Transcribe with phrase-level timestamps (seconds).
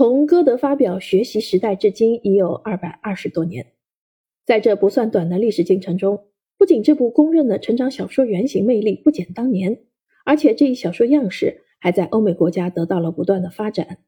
[0.00, 3.66] 从歌德发表《学习时代》至今已有二百二十多年，
[4.46, 6.24] 在这不算短的历史进程中，
[6.56, 9.82] 不仅这部公认的成长小说原型魅力不减当年，
[10.24, 13.98] 而且这一小说样式还在欧美国家得到了不断的发展，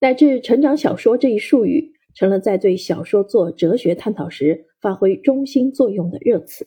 [0.00, 6.66] 乃至“成长小说”这一术语成了在对小说做哲学探讨时发挥中心作用的热词。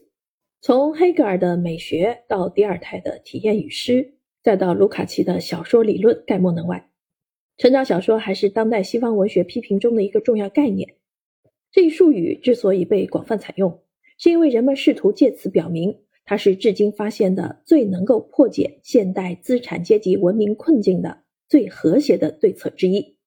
[0.61, 6.89] 从黑格尔的美学到迪尔泰的体验与诗，再到卢卡奇的小说理论，概莫能外。
[7.57, 10.95] 成长小说还是当代西方文学批评中的一个重要概念。
[11.71, 13.81] 这一术语之所以被广泛采用，
[14.17, 23.17] 是因为人们试图借此表明，它是至今发现的最能够破解现代资产阶级文明困境的最和谐的对策之一。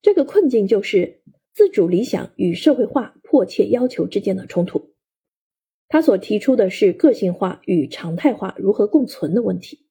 [0.00, 4.90] 这个困境就是自主理想与社会化迫切要求之间的冲突。
[5.88, 9.86] 他所提出的是个性化与常态化如何共存的问题。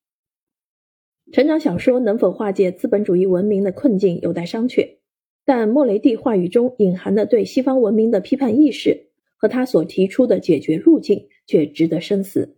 [1.31, 4.97] 成长小说能否化解资本主义文明的困境有待商榷，
[5.45, 12.57] 但莫雷蒂话语中隐含的对西方文明的批判意识和他所提出的解决路径却值得深思。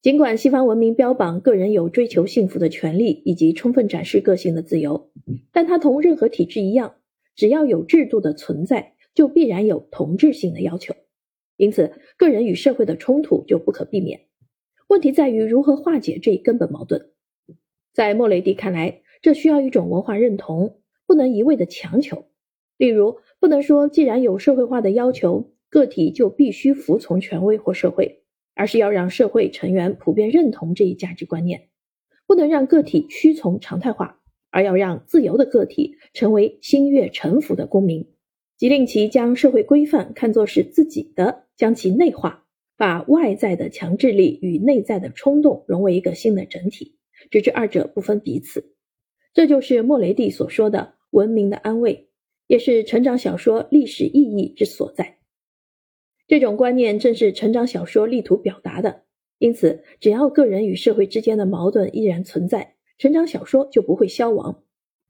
[0.00, 5.10] 尽管西方文明标榜个人有追求幸福的权利以及充分展示个性的自由，
[5.52, 6.94] 但它同任何体制一样，
[7.34, 10.94] 只要有制度的存在，就必然有同质性的要求，
[11.56, 14.20] 因此个人与社会的冲突就不可避免。
[14.86, 17.10] 问题在于如何化解这一根本矛盾。
[17.92, 22.26] 在莫雷蒂看来，这需要一种文化认同，不能一味的强求。
[22.76, 28.22] 例如，不能说既然有社会化的要求，个体就必须服从权威或社会，
[28.54, 31.68] 而是要让社会成员普遍认同这一价值观念。
[32.26, 38.06] 不能让个体屈从常态化，而要让自由的个体成为心悦诚服的公民，
[38.56, 42.44] 即令其将社会规范看作是自己的，将其内化，
[42.76, 46.96] 把外在的强制力与内在的冲动融为一个新的整体。
[47.30, 48.74] 直至二者不分彼此，
[49.34, 52.08] 这就是莫雷蒂所说的文明的安慰，
[52.46, 55.18] 也是成长小说历史意义之所在。
[56.26, 59.02] 这种观念正是成长小说力图表达的。
[59.38, 64.64] 因此，只要个人与社会之间的矛盾依然存在，成长小说就不会消亡。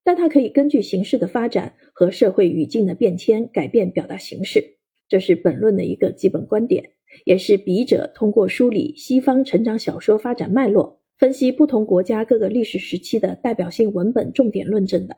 [0.04, 4.76] 但它可以根据形势的发展和社会语境的变迁改变表达形式，
[5.08, 6.90] 这是本论的一个基本观点，
[7.24, 11.00] 也是笔者通过梳理西方成长小说发展脉络。
[11.18, 15.16] 分析不同国家各个历史时期的代表性文本，重点论证的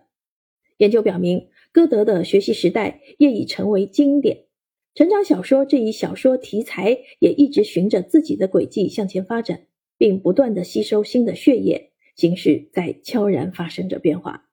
[0.78, 4.46] 研究表明，歌德的学习时代业已成为经典。
[4.94, 9.66] 成长小说这一小说题材也一直循着自己的轨迹向前发展，
[9.98, 14.49] 并不断的吸收新的血液，形式在悄然发生着变化。